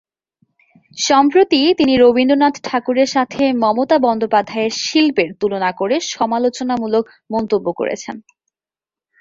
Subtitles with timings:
[0.97, 8.15] সম্প্রতি, তিনি রবীন্দ্রনাথ ঠাকুরের সাথে মমতা বন্দ্যোপাধ্যায় এর শিল্পের তুলনা করে সমালোচনামূলক মন্তব্য করেছেন।